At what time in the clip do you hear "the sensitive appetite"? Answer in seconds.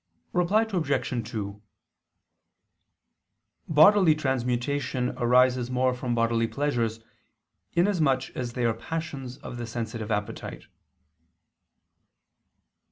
9.57-10.65